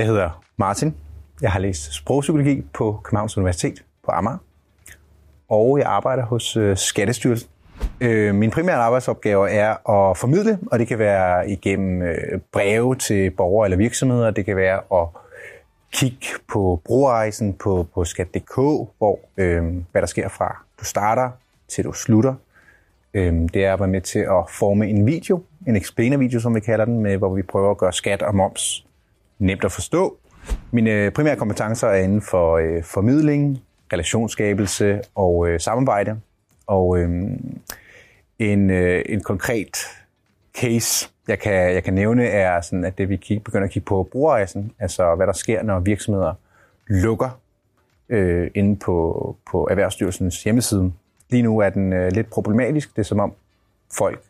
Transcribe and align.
Jeg 0.00 0.06
hedder 0.06 0.42
Martin. 0.56 0.94
Jeg 1.42 1.52
har 1.52 1.58
læst 1.58 1.94
sprogpsykologi 1.94 2.64
på 2.72 3.00
Københavns 3.04 3.36
Universitet 3.36 3.84
på 4.04 4.10
Amager. 4.10 4.38
Og 5.48 5.78
jeg 5.78 5.86
arbejder 5.86 6.24
hos 6.24 6.56
øh, 6.56 6.76
Skattestyrelsen. 6.76 7.50
Øh, 8.00 8.34
min 8.34 8.50
primære 8.50 8.76
arbejdsopgave 8.76 9.50
er 9.50 9.90
at 9.90 10.16
formidle, 10.16 10.58
og 10.66 10.78
det 10.78 10.88
kan 10.88 10.98
være 10.98 11.50
igennem 11.50 12.02
øh, 12.02 12.40
breve 12.52 12.94
til 12.94 13.30
borgere 13.30 13.66
eller 13.66 13.76
virksomheder. 13.76 14.30
Det 14.30 14.44
kan 14.44 14.56
være 14.56 14.80
at 15.00 15.08
kigge 15.92 16.26
på 16.52 16.80
brugerrejsen 16.84 17.54
på, 17.54 17.86
på 17.94 18.04
skat.dk, 18.04 18.54
hvor 18.98 19.18
øh, 19.36 19.64
hvad 19.92 20.02
der 20.02 20.06
sker 20.06 20.28
fra 20.28 20.64
du 20.80 20.84
starter 20.84 21.30
til 21.68 21.84
du 21.84 21.92
slutter. 21.92 22.34
Øh, 23.14 23.34
det 23.54 23.64
er 23.64 23.72
at 23.72 23.80
være 23.80 23.88
med 23.88 24.00
til 24.00 24.18
at 24.18 24.44
forme 24.48 24.88
en 24.88 25.06
video, 25.06 25.42
en 25.66 25.76
explainer-video, 25.76 26.40
som 26.40 26.54
vi 26.54 26.60
kalder 26.60 26.84
den, 26.84 26.98
med, 26.98 27.16
hvor 27.16 27.34
vi 27.34 27.42
prøver 27.42 27.70
at 27.70 27.78
gøre 27.78 27.92
skat 27.92 28.22
og 28.22 28.34
moms 28.34 28.84
nemt 29.40 29.64
at 29.64 29.72
forstå. 29.72 30.16
Mine 30.70 30.90
øh, 30.90 31.12
primære 31.12 31.36
kompetencer 31.36 31.88
er 31.88 32.02
inden 32.02 32.22
for 32.22 32.56
øh, 32.56 32.82
formidling, 32.82 33.58
relationsskabelse 33.92 35.00
og 35.14 35.48
øh, 35.48 35.60
samarbejde. 35.60 36.20
Og 36.66 36.98
øh, 36.98 37.10
en, 38.38 38.70
øh, 38.70 39.02
en 39.08 39.20
konkret 39.20 39.76
case, 40.58 41.08
jeg 41.28 41.38
kan, 41.38 41.74
jeg 41.74 41.84
kan 41.84 41.94
nævne, 41.94 42.26
er 42.26 42.60
sådan, 42.60 42.84
at 42.84 42.98
det 42.98 43.08
vi 43.08 43.16
kig, 43.16 43.44
begynder 43.44 43.64
at 43.64 43.70
kigge 43.70 43.86
på 43.86 44.08
brugerrejsen, 44.12 44.72
altså 44.78 45.14
hvad 45.14 45.26
der 45.26 45.32
sker, 45.32 45.62
når 45.62 45.80
virksomheder 45.80 46.34
lukker 46.86 47.40
øh, 48.08 48.50
inde 48.54 48.76
på, 48.76 49.36
på 49.50 49.68
Erhvervsstyrelsens 49.70 50.42
hjemmeside. 50.42 50.92
Lige 51.30 51.42
nu 51.42 51.58
er 51.58 51.70
den 51.70 51.92
øh, 51.92 52.12
lidt 52.12 52.30
problematisk. 52.30 52.90
Det 52.90 52.98
er 52.98 53.04
som 53.04 53.20
om 53.20 53.32
folk 53.98 54.20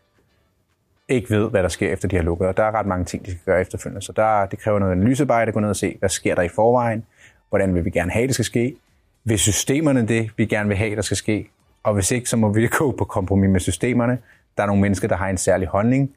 ikke 1.10 1.30
ved, 1.30 1.50
hvad 1.50 1.62
der 1.62 1.69
sker 1.69 1.92
efter 1.92 2.09
de 2.09 2.16
har 2.16 2.23
lukket, 2.23 2.48
og 2.48 2.56
der 2.56 2.62
er 2.62 2.70
ret 2.70 2.87
mange 2.87 3.05
ting, 3.05 3.27
de 3.27 3.30
skal 3.30 3.42
gøre 3.46 3.60
efterfølgende. 3.60 4.02
Så 4.02 4.12
der, 4.12 4.46
det 4.46 4.59
kræver 4.59 4.78
noget 4.78 4.92
analysearbejde 4.92 5.48
at 5.48 5.54
gå 5.54 5.60
ned 5.60 5.68
og 5.68 5.76
se, 5.76 5.96
hvad 5.98 6.09
sker 6.09 6.35
der 6.35 6.43
i 6.43 6.48
forvejen, 6.48 7.04
hvordan 7.48 7.74
vil 7.74 7.85
vi 7.85 7.90
gerne 7.90 8.10
have, 8.10 8.26
det 8.26 8.35
skal 8.35 8.45
ske, 8.45 8.76
vil 9.24 9.38
systemerne 9.38 10.09
det, 10.09 10.30
vi 10.37 10.46
gerne 10.46 10.68
vil 10.68 10.76
have, 10.76 10.96
der 10.96 11.02
skal 11.02 11.16
ske, 11.16 11.48
og 11.82 11.95
hvis 11.95 12.10
ikke, 12.10 12.29
så 12.29 12.37
må 12.37 12.52
vi 12.52 12.66
gå 12.79 12.93
på 12.98 13.04
kompromis 13.04 13.51
med 13.51 13.60
systemerne. 13.60 14.18
Der 14.57 14.62
er 14.62 14.66
nogle 14.66 14.82
mennesker, 14.82 15.09
der 15.09 15.16
har 15.16 15.29
en 15.29 15.38
særlig 15.38 15.68
holdning, 15.68 16.15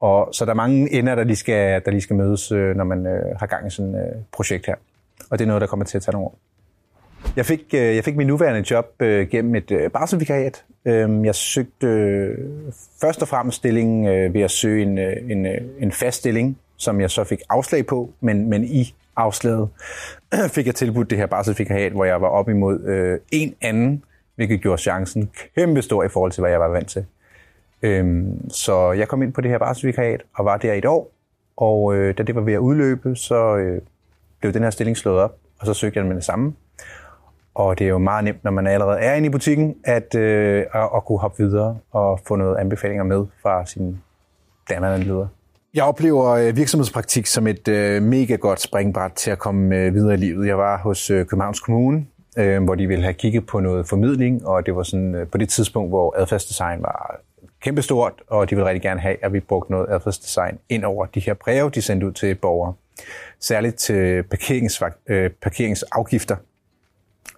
og 0.00 0.28
så 0.32 0.44
der 0.44 0.50
er 0.50 0.54
mange 0.54 0.92
ender, 0.92 1.14
der 1.14 1.24
lige 1.24 1.36
skal, 1.36 1.82
der 1.84 1.90
lige 1.90 2.00
skal 2.00 2.16
mødes, 2.16 2.52
øh, 2.52 2.76
når 2.76 2.84
man 2.84 3.06
øh, 3.06 3.36
har 3.38 3.46
gang 3.46 3.66
i 3.66 3.70
sådan 3.70 3.94
et 3.94 4.00
øh, 4.00 4.22
projekt 4.32 4.66
her. 4.66 4.74
Og 5.30 5.38
det 5.38 5.44
er 5.44 5.46
noget, 5.46 5.60
der 5.60 5.66
kommer 5.66 5.84
til 5.84 5.98
at 5.98 6.02
tage 6.02 6.12
nogle 6.12 6.26
år. 6.26 6.38
Jeg 7.36 7.46
fik, 7.46 7.60
øh, 7.74 7.96
jeg 7.96 8.04
fik 8.04 8.16
min 8.16 8.26
nuværende 8.26 8.64
job 8.70 8.86
øh, 9.00 9.28
gennem 9.28 9.54
et 9.54 9.70
øh, 9.70 9.90
barselsvikariat. 9.90 10.64
Øh, 10.84 11.24
jeg 11.24 11.34
søgte 11.34 11.86
øh, 11.86 12.38
først 13.00 13.22
og 13.22 13.28
fremmest 13.28 13.56
stillingen 13.56 14.06
øh, 14.06 14.34
ved 14.34 14.40
at 14.40 14.50
søge 14.50 14.82
en, 14.82 14.98
øh, 14.98 15.16
en, 15.30 15.46
øh, 15.46 15.60
en 15.78 15.92
fast 15.92 16.18
stilling, 16.18 16.58
som 16.76 17.00
jeg 17.00 17.10
så 17.10 17.24
fik 17.24 17.40
afslag 17.48 17.86
på, 17.86 18.10
men, 18.20 18.50
men 18.50 18.64
i 18.64 18.94
afslaget 19.16 19.68
fik 20.54 20.66
jeg 20.66 20.74
tilbudt 20.74 21.10
det 21.10 21.18
her 21.18 21.26
barselsvikariat, 21.26 21.92
hvor 21.92 22.04
jeg 22.04 22.20
var 22.20 22.28
op 22.28 22.48
imod 22.48 22.84
øh, 22.84 23.18
en 23.32 23.54
anden, 23.60 24.04
hvilket 24.34 24.60
gjorde 24.60 24.82
chancen 24.82 25.30
kæmpe 25.56 25.82
stor 25.82 26.04
i 26.04 26.08
forhold 26.08 26.32
til, 26.32 26.40
hvad 26.40 26.50
jeg 26.50 26.60
var 26.60 26.68
vant 26.68 26.88
til. 26.88 27.04
Øhm, 27.82 28.50
så 28.50 28.92
jeg 28.92 29.08
kom 29.08 29.22
ind 29.22 29.32
på 29.32 29.40
det 29.40 29.50
her 29.50 29.58
barselsvikariat 29.58 30.22
og 30.34 30.44
var 30.44 30.56
der 30.56 30.72
i 30.72 30.78
et 30.78 30.84
år, 30.84 31.12
og 31.56 31.94
øh, 31.94 32.18
da 32.18 32.22
det 32.22 32.34
var 32.34 32.40
ved 32.40 32.54
at 32.54 32.58
udløbe, 32.58 33.16
så 33.16 33.56
øh, 33.56 33.80
blev 34.40 34.52
den 34.52 34.62
her 34.62 34.70
stilling 34.70 34.96
slået 34.96 35.18
op, 35.18 35.36
og 35.58 35.66
så 35.66 35.74
søgte 35.74 35.96
jeg 35.96 36.02
den 36.02 36.08
med 36.08 36.16
det 36.16 36.24
samme. 36.24 36.54
Og 37.56 37.78
det 37.78 37.84
er 37.84 37.88
jo 37.88 37.98
meget 37.98 38.24
nemt, 38.24 38.44
når 38.44 38.50
man 38.50 38.66
allerede 38.66 38.98
er 38.98 39.14
inde 39.14 39.26
i 39.26 39.30
butikken, 39.30 39.74
at, 39.84 40.14
øh, 40.14 40.64
at, 40.74 40.88
at 40.96 41.04
kunne 41.04 41.18
hoppe 41.18 41.42
videre 41.42 41.78
og 41.92 42.20
få 42.26 42.36
noget 42.36 42.56
anbefalinger 42.56 43.04
med 43.04 43.26
fra 43.42 43.66
sin 43.66 43.98
dannerne 44.70 45.04
leder. 45.04 45.26
Jeg 45.74 45.84
oplever 45.84 46.24
øh, 46.30 46.56
virksomhedspraktik 46.56 47.26
som 47.26 47.46
et 47.46 47.68
øh, 47.68 48.02
mega 48.02 48.34
godt 48.34 48.60
springbræt 48.60 49.12
til 49.12 49.30
at 49.30 49.38
komme 49.38 49.76
øh, 49.76 49.94
videre 49.94 50.14
i 50.14 50.16
livet. 50.16 50.46
Jeg 50.46 50.58
var 50.58 50.78
hos 50.78 51.10
øh, 51.10 51.26
Københavns 51.26 51.60
Kommune, 51.60 52.06
øh, 52.38 52.64
hvor 52.64 52.74
de 52.74 52.86
ville 52.86 53.04
have 53.04 53.14
kigget 53.14 53.46
på 53.46 53.60
noget 53.60 53.88
formidling, 53.88 54.46
og 54.46 54.66
det 54.66 54.76
var 54.76 54.82
sådan 54.82 55.14
øh, 55.14 55.26
på 55.26 55.38
det 55.38 55.48
tidspunkt, 55.48 55.90
hvor 55.90 56.14
adfærdsdesign 56.18 56.82
var 56.82 57.20
kæmpestort, 57.60 58.12
og 58.28 58.50
de 58.50 58.54
ville 58.54 58.68
rigtig 58.68 58.82
gerne 58.82 59.00
have, 59.00 59.16
at 59.24 59.32
vi 59.32 59.40
brugte 59.40 59.72
noget 59.72 59.86
adfærdsdesign 59.90 60.58
ind 60.68 60.84
over 60.84 61.06
de 61.06 61.20
her 61.20 61.34
breve, 61.34 61.70
de 61.70 61.82
sendte 61.82 62.06
ud 62.06 62.12
til 62.12 62.34
borgere. 62.34 62.74
Særligt 63.40 63.76
til 63.76 64.22
parkerings, 64.22 64.82
øh, 65.06 65.30
parkeringsafgifter, 65.30 66.36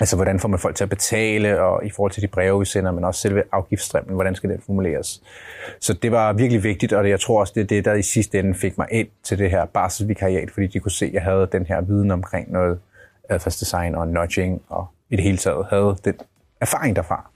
Altså, 0.01 0.17
hvordan 0.17 0.41
får 0.41 0.49
man 0.49 0.59
folk 0.59 0.77
til 0.77 0.85
at 0.85 0.91
betale, 0.91 1.61
og 1.61 1.87
i 1.87 1.91
forhold 1.91 2.13
til 2.13 2.23
de 2.23 2.29
breve, 2.29 2.59
vi 2.59 2.65
sender, 2.65 2.93
men 2.93 3.05
også 3.05 3.21
selve 3.21 3.43
afgiftsstrømmen, 3.53 4.15
hvordan 4.15 4.35
skal 4.35 4.51
det 4.51 4.61
formuleres. 4.67 5.23
Så 5.81 5.93
det 5.93 6.13
var 6.13 6.33
virkelig 6.33 6.63
vigtigt, 6.63 6.93
og 6.93 7.11
jeg 7.11 7.21
tror 7.21 7.41
også, 7.41 7.53
det 7.57 7.61
er 7.61 7.67
det, 7.67 7.85
der 7.85 7.95
i 7.95 8.03
sidste 8.03 8.39
ende 8.39 8.55
fik 8.55 8.79
mig 8.79 8.87
ind 8.91 9.09
til 9.23 9.39
det 9.39 9.51
her 9.51 9.65
barselsvikariat, 9.65 10.51
fordi 10.51 10.67
de 10.67 10.81
kunne 10.81 10.93
se, 10.93 11.07
at 11.07 11.13
jeg 11.13 11.23
havde 11.23 11.49
den 11.53 11.67
her 11.67 11.81
viden 11.81 12.11
omkring 12.11 12.53
noget 12.53 12.79
adfærdsdesign 13.29 13.95
og 13.95 14.09
nudging, 14.09 14.63
og 14.69 14.87
i 15.11 15.17
det 15.17 15.25
hele 15.25 15.37
taget 15.37 15.67
havde 15.71 15.97
den 16.05 16.15
erfaring 16.61 16.97
derfra. 16.97 17.31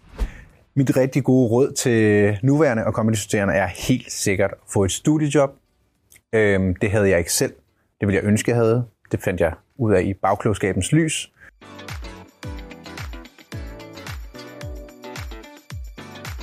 Mit 0.74 0.96
rigtig 0.96 1.24
gode 1.24 1.50
råd 1.50 1.72
til 1.72 2.38
nuværende 2.42 2.86
og 2.86 2.94
kommende 2.94 3.18
studerende 3.18 3.54
er 3.54 3.66
helt 3.66 4.12
sikkert 4.12 4.50
at 4.50 4.58
få 4.72 4.84
et 4.84 4.92
studiejob. 4.92 5.50
Øhm, 6.32 6.74
det 6.74 6.90
havde 6.90 7.08
jeg 7.08 7.18
ikke 7.18 7.32
selv. 7.32 7.52
Det 8.00 8.08
ville 8.08 8.20
jeg 8.20 8.24
ønske, 8.24 8.50
jeg 8.50 8.58
havde. 8.58 8.84
Det 9.12 9.20
fandt 9.20 9.40
jeg 9.40 9.52
ud 9.76 9.92
af 9.92 10.02
i 10.02 10.14
bagklogskabens 10.14 10.92
lys. 10.92 11.32